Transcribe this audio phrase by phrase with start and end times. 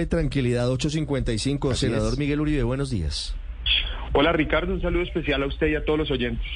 [0.00, 1.74] y tranquilidad 855.
[1.74, 3.34] Senador Miguel Uribe, buenos días.
[4.12, 6.46] Hola Ricardo, un saludo especial a usted y a todos los oyentes.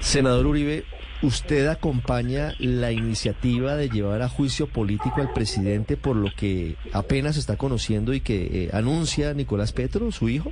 [0.00, 0.84] Senador Uribe,
[1.22, 7.36] ¿usted acompaña la iniciativa de llevar a juicio político al presidente por lo que apenas
[7.36, 10.50] está conociendo y que eh, anuncia Nicolás Petro, su hijo?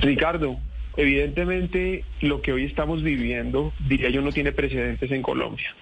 [0.00, 0.58] Ricardo,
[0.96, 5.74] evidentemente lo que hoy estamos viviendo, diría yo, no tiene precedentes en Colombia.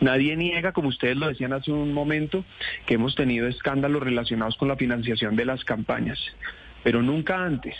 [0.00, 2.44] Nadie niega, como ustedes lo decían hace un momento,
[2.86, 6.18] que hemos tenido escándalos relacionados con la financiación de las campañas,
[6.82, 7.76] pero nunca antes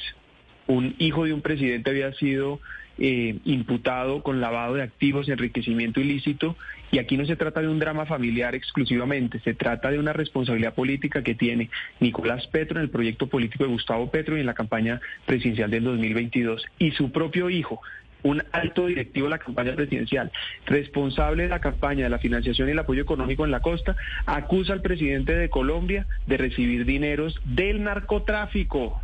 [0.73, 2.61] un hijo de un presidente había sido
[2.99, 6.57] eh, imputado con lavado de activos, enriquecimiento ilícito,
[6.91, 10.75] y aquí no se trata de un drama familiar exclusivamente, se trata de una responsabilidad
[10.75, 14.55] política que tiene Nicolás Petro en el proyecto político de Gustavo Petro y en la
[14.55, 17.81] campaña presidencial del 2022, y su propio hijo,
[18.23, 20.31] un alto directivo de la campaña presidencial,
[20.67, 24.73] responsable de la campaña de la financiación y el apoyo económico en la costa, acusa
[24.73, 29.01] al presidente de Colombia de recibir dineros del narcotráfico.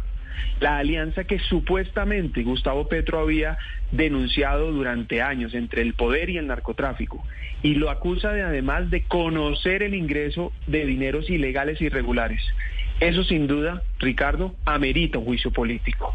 [0.61, 3.59] La alianza que supuestamente Gustavo Petro había
[3.93, 7.25] denunciado durante años entre el poder y el narcotráfico.
[7.63, 12.43] Y lo acusa de además de conocer el ingreso de dineros ilegales e irregulares.
[13.01, 16.15] Eso sin duda, Ricardo, amerita un juicio político.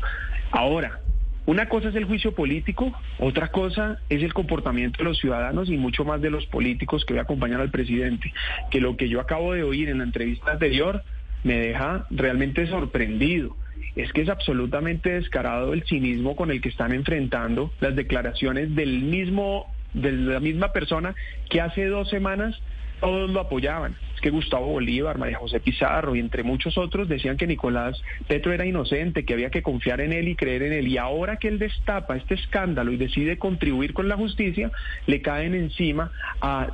[0.52, 1.00] Ahora,
[1.46, 5.78] una cosa es el juicio político, otra cosa es el comportamiento de los ciudadanos y
[5.78, 8.34] mucho más de los políticos que hoy acompañan al presidente,
[8.72, 11.04] que lo que yo acabo de oír en la entrevista anterior
[11.44, 13.58] me deja realmente sorprendido.
[13.96, 19.04] Es que es absolutamente descarado el cinismo con el que están enfrentando las declaraciones del
[19.04, 21.16] mismo de la misma persona
[21.50, 22.60] que hace dos semanas
[23.00, 27.46] todos lo apoyaban que Gustavo Bolívar, María José Pizarro y entre muchos otros decían que
[27.46, 30.88] Nicolás Petro era inocente, que había que confiar en él y creer en él.
[30.88, 34.72] Y ahora que él destapa este escándalo y decide contribuir con la justicia,
[35.08, 36.70] le caen encima a,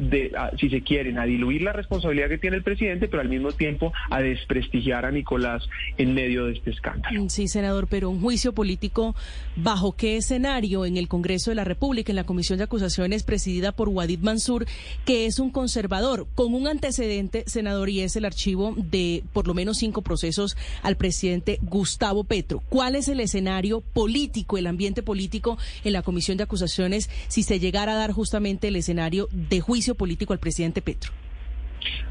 [0.60, 3.92] si se quieren, a diluir la responsabilidad que tiene el presidente, pero al mismo tiempo
[4.12, 7.30] a desprestigiar a Nicolás en medio de este escándalo.
[7.30, 9.16] Sí, senador, pero un juicio político,
[9.56, 13.72] ¿bajo qué escenario en el Congreso de la República, en la Comisión de Acusaciones presidida
[13.72, 14.68] por Wadid Mansur,
[15.04, 19.54] que es un conservador, con un antecedente senador, y es el archivo de por lo
[19.54, 22.64] menos cinco procesos al presidente Gustavo Petro.
[22.70, 27.60] ¿Cuál es el escenario político, el ambiente político en la Comisión de Acusaciones si se
[27.60, 31.12] llegara a dar justamente el escenario de juicio político al presidente Petro?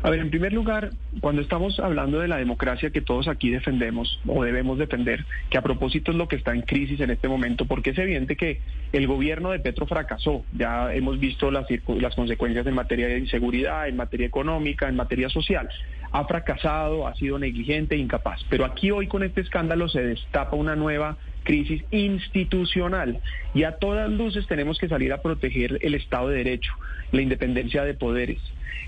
[0.01, 4.21] A ver, en primer lugar, cuando estamos hablando de la democracia que todos aquí defendemos
[4.29, 7.65] o debemos defender, que a propósito es lo que está en crisis en este momento,
[7.67, 8.61] porque es evidente que
[8.93, 10.45] el gobierno de Petro fracasó.
[10.57, 11.67] Ya hemos visto las,
[12.01, 15.69] las consecuencias en materia de inseguridad, en materia económica, en materia social.
[16.13, 18.41] Ha fracasado, ha sido negligente incapaz.
[18.49, 23.21] Pero aquí hoy con este escándalo se destapa una nueva crisis institucional
[23.55, 26.73] y a todas luces tenemos que salir a proteger el Estado de Derecho,
[27.13, 28.39] la independencia de poderes.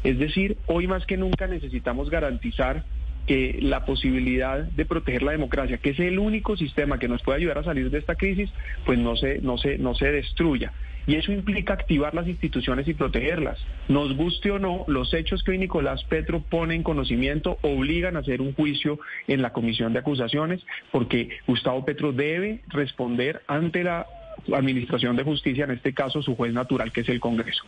[0.04, 2.84] Es decir, hoy más que nunca necesitamos garantizar
[3.26, 7.38] que la posibilidad de proteger la democracia, que es el único sistema que nos puede
[7.38, 8.50] ayudar a salir de esta crisis,
[8.84, 10.72] pues no se, no se, no se destruya.
[11.06, 13.58] Y eso implica activar las instituciones y protegerlas.
[13.88, 18.20] Nos guste o no, los hechos que hoy Nicolás Petro pone en conocimiento obligan a
[18.20, 24.06] hacer un juicio en la comisión de acusaciones, porque Gustavo Petro debe responder ante la
[24.52, 27.62] Administración de Justicia, en este caso su juez natural, que es el Congreso.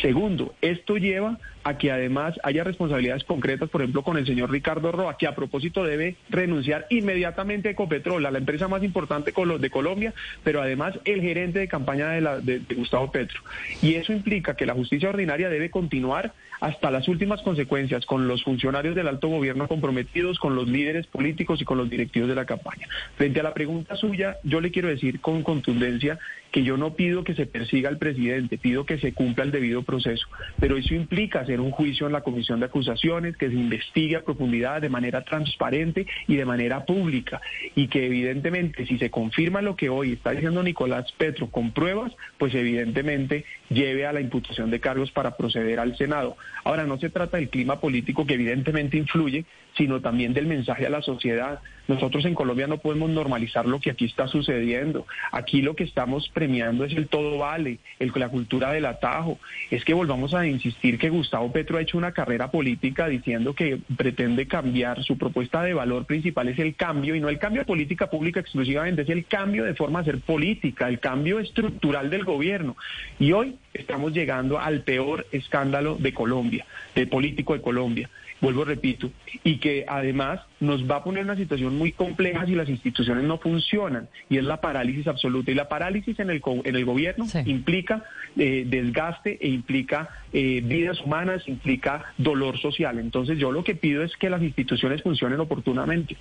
[0.00, 4.92] Segundo, esto lleva a que además haya responsabilidades concretas, por ejemplo, con el señor Ricardo
[4.92, 10.14] Roa, que a propósito debe renunciar inmediatamente a Ecopetrol, la empresa más importante de Colombia,
[10.44, 13.40] pero además el gerente de campaña de, de Gustavo Petro.
[13.82, 18.42] Y eso implica que la justicia ordinaria debe continuar hasta las últimas consecuencias con los
[18.42, 22.46] funcionarios del alto gobierno comprometidos, con los líderes políticos y con los directivos de la
[22.46, 22.88] campaña.
[23.16, 26.18] Frente a la pregunta suya, yo le quiero decir con contundencia
[26.50, 29.82] que yo no pido que se persiga al presidente, pido que se cumpla el debido
[29.88, 30.28] proceso,
[30.60, 34.22] pero eso implica hacer un juicio en la comisión de acusaciones, que se investigue a
[34.22, 37.40] profundidad de manera transparente y de manera pública,
[37.74, 42.12] y que evidentemente si se confirma lo que hoy está diciendo Nicolás Petro con pruebas,
[42.36, 46.36] pues evidentemente lleve a la imputación de cargos para proceder al Senado.
[46.64, 49.46] Ahora, no se trata del clima político que evidentemente influye,
[49.78, 51.60] sino también del mensaje a la sociedad.
[51.86, 55.06] Nosotros en Colombia no podemos normalizar lo que aquí está sucediendo.
[55.32, 59.38] Aquí lo que estamos premiando es el todo vale, el, la cultura del atajo.
[59.70, 63.78] Es que volvamos a insistir que Gustavo Petro ha hecho una carrera política diciendo que
[63.96, 67.66] pretende cambiar, su propuesta de valor principal es el cambio, y no el cambio de
[67.66, 72.24] política pública exclusivamente, es el cambio de forma de ser política, el cambio estructural del
[72.24, 72.76] gobierno.
[73.18, 78.10] Y hoy estamos llegando al peor escándalo de Colombia, de político de Colombia.
[78.40, 79.10] vuelvo repito,
[79.42, 83.38] y que además nos va a poner una situación muy compleja si las instituciones no
[83.38, 85.50] funcionan, y es la parálisis absoluta.
[85.50, 88.04] Y la parálisis en el, en el gobierno implica
[88.36, 92.98] eh, desgaste e implica eh, vidas humanas, implica dolor social.
[92.98, 96.16] Entonces yo lo que pido es que las instituciones funcionen oportunamente.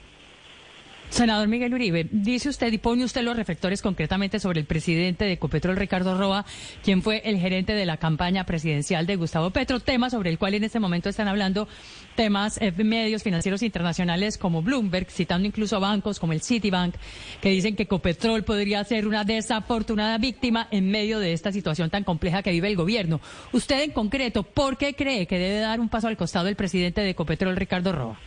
[1.09, 5.33] Senador Miguel Uribe, dice usted y pone usted los reflectores concretamente sobre el presidente de
[5.33, 6.45] Ecopetrol, Ricardo Roa,
[6.83, 10.53] quien fue el gerente de la campaña presidencial de Gustavo Petro, tema sobre el cual
[10.53, 11.67] en este momento están hablando
[12.15, 16.95] temas eh, medios financieros internacionales como Bloomberg, citando incluso bancos como el Citibank,
[17.41, 22.03] que dicen que Ecopetrol podría ser una desafortunada víctima en medio de esta situación tan
[22.03, 23.21] compleja que vive el gobierno.
[23.53, 27.01] Usted en concreto, ¿por qué cree que debe dar un paso al costado el presidente
[27.01, 28.19] de Ecopetrol, Ricardo Roa?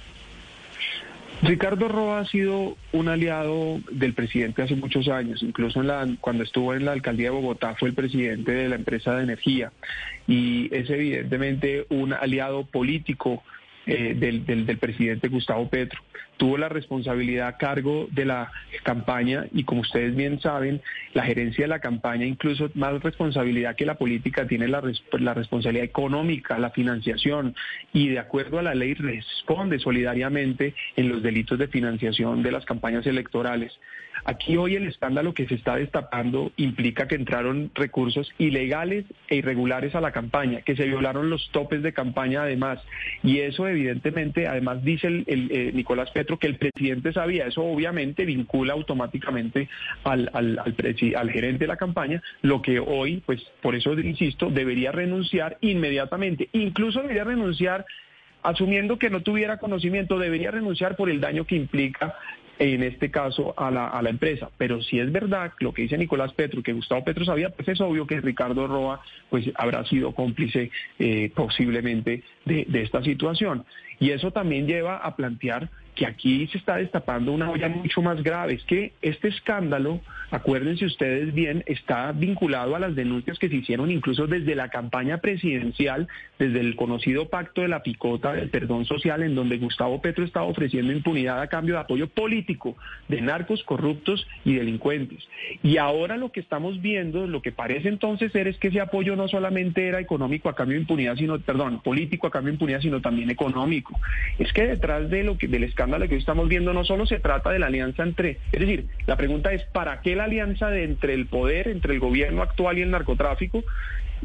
[1.42, 6.44] Ricardo Roa ha sido un aliado del presidente hace muchos años, incluso en la, cuando
[6.44, 9.72] estuvo en la alcaldía de Bogotá fue el presidente de la empresa de energía
[10.26, 13.42] y es evidentemente un aliado político
[13.87, 16.00] eh, del, del, presidente Gustavo Petro.
[16.37, 18.50] Tuvo la responsabilidad a cargo de la
[18.82, 20.81] campaña y como ustedes bien saben,
[21.12, 24.82] la gerencia de la campaña, incluso más responsabilidad que la política, tiene la,
[25.12, 27.55] la responsabilidad económica, la financiación
[27.93, 32.64] y de acuerdo a la ley responde solidariamente en los delitos de financiación de las
[32.64, 33.78] campañas electorales.
[34.25, 39.94] Aquí hoy el escándalo que se está destapando implica que entraron recursos ilegales e irregulares
[39.94, 42.81] a la campaña, que se violaron los topes de campaña además.
[43.23, 48.24] Y eso evidentemente, además dice el, eh, Nicolás Petro que el presidente sabía, eso obviamente
[48.24, 49.68] vincula automáticamente
[50.04, 54.92] al, al, al gerente de la campaña, lo que hoy, pues por eso insisto, debería
[54.92, 56.48] renunciar inmediatamente.
[56.52, 57.86] Incluso debería renunciar
[58.42, 62.16] asumiendo que no tuviera conocimiento, debería renunciar por el daño que implica
[62.60, 64.50] en este caso a la, a la empresa.
[64.58, 67.80] Pero si es verdad lo que dice Nicolás Petro, que Gustavo Petro sabía, pues es
[67.80, 73.64] obvio que Ricardo Roa pues habrá sido cómplice eh, posiblemente de, esta situación.
[73.99, 78.23] Y eso también lleva a plantear que aquí se está destapando una olla mucho más
[78.23, 78.55] grave.
[78.55, 80.00] Es que este escándalo,
[80.31, 85.19] acuérdense ustedes bien, está vinculado a las denuncias que se hicieron incluso desde la campaña
[85.19, 86.08] presidencial,
[86.38, 90.47] desde el conocido pacto de la picota del perdón social, en donde Gustavo Petro estaba
[90.47, 92.76] ofreciendo impunidad a cambio de apoyo político
[93.08, 95.29] de narcos corruptos y delincuentes.
[95.62, 99.17] Y ahora lo que estamos viendo, lo que parece entonces ser es que ese apoyo
[99.17, 103.31] no solamente era económico a cambio de impunidad, sino, perdón, político a impunidad, sino también
[103.31, 103.98] económico.
[104.38, 107.50] Es que detrás de lo que del escándalo que estamos viendo no solo se trata
[107.50, 111.14] de la alianza entre, es decir, la pregunta es ¿para qué la alianza de entre
[111.14, 113.62] el poder, entre el gobierno actual y el narcotráfico?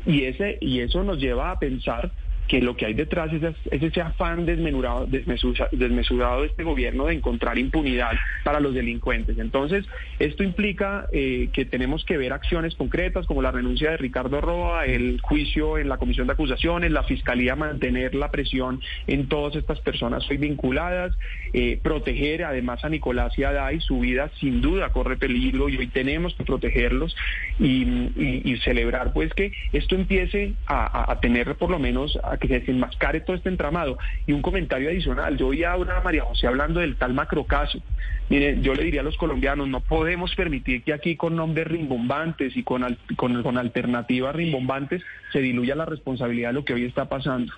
[0.06, 2.12] Y ese y eso nos lleva a pensar
[2.48, 7.58] que lo que hay detrás es, ese afán desmesurado, desmesurado de este gobierno de encontrar
[7.58, 8.12] impunidad
[8.44, 9.38] para los delincuentes.
[9.40, 9.86] Entonces,
[10.20, 14.86] esto implica eh, que tenemos que ver acciones concretas como la renuncia de Ricardo Roa,
[14.86, 19.80] el juicio en la comisión de acusaciones, la fiscalía mantener la presión en todas estas
[19.80, 21.18] personas hoy vinculadas,
[21.54, 25.88] eh, proteger además a Nicolás y a su vida sin duda corre peligro y hoy
[25.88, 27.16] tenemos que protegerlos
[27.60, 33.22] y, celebrar pues que esto empiece a, a tener por lo menos que se desenmascare
[33.22, 33.98] todo este entramado.
[34.28, 37.82] Y un comentario adicional, yo oía ahora a María José hablando del tal macrocaso.
[38.30, 42.58] Mire, yo le diría a los colombianos, no podemos permitir que aquí con nombres rimbombantes
[42.58, 47.08] y con, con, con alternativas rimbombantes se diluya la responsabilidad de lo que hoy está
[47.08, 47.54] pasando.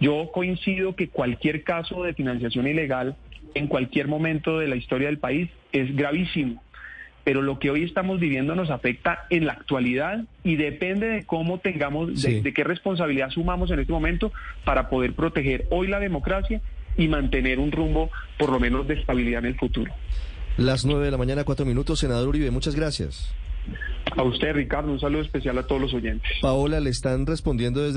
[0.00, 3.16] Yo coincido que cualquier caso de financiación ilegal
[3.54, 6.62] en cualquier momento de la historia del país es gravísimo
[7.28, 11.58] pero lo que hoy estamos viviendo nos afecta en la actualidad y depende de cómo
[11.58, 14.32] tengamos, de, qué responsabilidad sumamos en este momento
[14.64, 16.62] para poder proteger hoy la democracia
[16.96, 19.92] y mantener un rumbo por lo menos de estabilidad en el futuro.
[20.56, 23.30] Las nueve de la mañana, cuatro minutos, senador Uribe, muchas gracias.
[24.16, 26.30] A usted, Ricardo, un saludo especial a todos los oyentes.
[26.40, 27.96] Paola, le están respondiendo desde